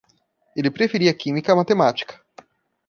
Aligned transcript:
Ele 0.55 0.71
preferia 0.71 1.13
química 1.13 1.53
a 1.53 1.55
matemática 1.55 2.19